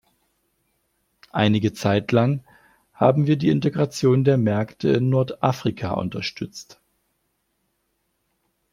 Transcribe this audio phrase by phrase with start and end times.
[1.31, 2.43] Einige Zeit lang
[2.95, 6.81] haben wir die Integration der Märkte in Nordafrika unterstützt.